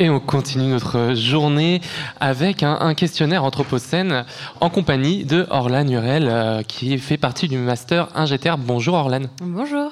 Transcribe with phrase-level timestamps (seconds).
[0.00, 1.80] Et on continue notre journée
[2.20, 4.24] avec un, questionnaire Anthropocène
[4.60, 8.54] en compagnie de Orlan Urel, euh, qui fait partie du Master Ingéter.
[8.56, 9.22] Bonjour Orlan.
[9.42, 9.90] Bonjour.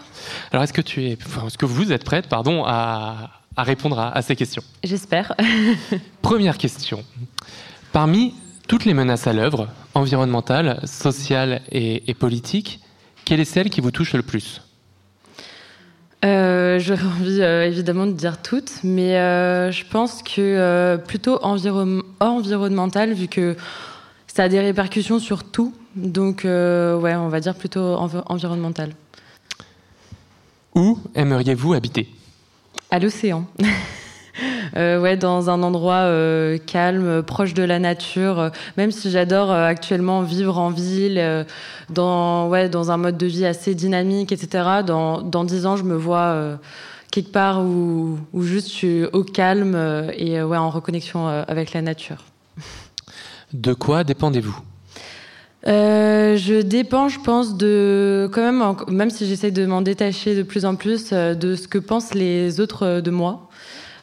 [0.53, 4.37] Alors est-ce que, tu es, est-ce que vous êtes prête pardon, à, répondre à, ces
[4.37, 4.62] questions?
[4.84, 5.34] J'espère.
[6.23, 7.02] Première question.
[7.93, 8.32] Parmi
[8.68, 12.79] toutes les menaces à l'œuvre, environnementales, sociales et, et politiques,
[13.25, 14.62] quelle est celle qui vous touche le plus?
[16.27, 23.12] Euh, J'aurais envie euh, évidemment de dire toutes, mais euh, je pense que plutôt environnemental,
[23.12, 23.57] vu que
[24.26, 25.75] ça a des répercussions sur tout.
[25.94, 28.90] Donc, ouais, on va dire plutôt environnemental.
[30.75, 32.08] Où aimeriez-vous habiter?
[32.91, 33.47] À l'océan.
[34.77, 38.38] Euh, ouais, dans un endroit euh, calme, proche de la nature.
[38.41, 41.47] Euh, même si j'adore actuellement vivre en ville,
[41.91, 44.83] dans ouais, dans un mode de vie assez dynamique, etc.
[44.86, 46.58] Dans dans dix ans, je me vois
[47.11, 49.77] quelque part où, où juste je suis au calme
[50.16, 52.25] et ouais, en reconnexion avec la nature.
[53.53, 54.58] De quoi dépendez-vous?
[55.67, 60.64] Je dépends, je pense, de quand même, même si j'essaie de m'en détacher de plus
[60.64, 63.48] en plus, de ce que pensent les autres de moi.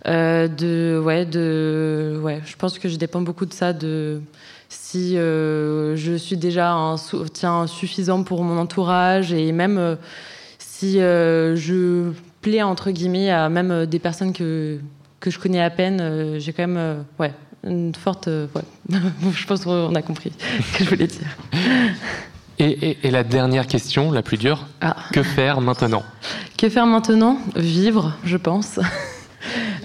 [0.06, 4.22] Euh, de, ouais, de, ouais, je pense que je dépends beaucoup de ça, de
[4.68, 9.96] si euh, je suis déjà un soutien suffisant pour mon entourage et même euh,
[10.60, 14.80] si je plais entre guillemets à même des personnes que,
[15.22, 17.32] que je connais à peine, j'ai quand même ouais,
[17.64, 18.28] une forte.
[18.28, 18.62] Ouais.
[19.34, 20.34] je pense qu'on a compris
[20.74, 21.38] ce que je voulais dire.
[22.60, 24.96] Et, et, la dernière question, la plus dure, ah.
[25.12, 26.04] que faire maintenant?
[26.58, 27.40] Que faire maintenant?
[27.56, 28.80] Vivre, je pense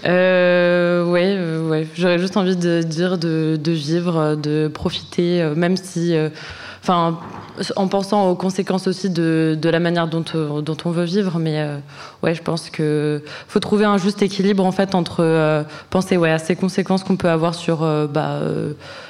[0.09, 1.87] euh, ouais, euh, ouais.
[1.95, 6.31] J'aurais juste envie de dire de, vivre, de profiter, euh, même si, euh,
[6.89, 10.25] en pensant aux conséquences aussi de, la manière dont,
[10.63, 11.39] dont on veut vivre.
[11.39, 11.63] Mais
[12.23, 16.39] ouais, je pense que faut trouver un juste équilibre en fait entre penser ouais à
[16.39, 18.41] ces conséquences qu'on peut avoir sur bah,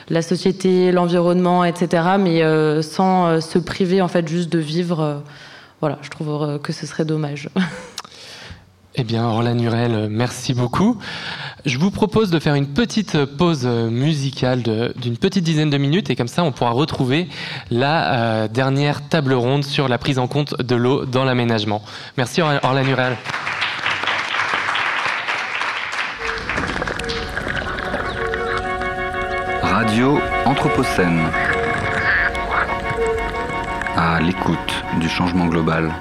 [0.09, 2.03] la société, l'environnement, etc.
[2.19, 2.43] Mais
[2.83, 5.23] sans se priver en fait juste de vivre.
[5.81, 7.49] voilà, je trouve que ce serait dommage.
[9.01, 10.99] Eh bien, Orlan Nurel, merci beaucoup.
[11.65, 14.65] Je vous propose de faire une petite pause musicale
[14.97, 17.29] d'une petite dizaine de minutes et comme ça, on pourra retrouver
[17.71, 21.81] la euh, dernière table ronde sur la prise en compte de l'eau dans l'aménagement.
[22.17, 23.17] Merci Orlan Nurel.
[29.63, 31.21] Radio Anthropocène.
[33.97, 35.95] À l'écoute du changement global.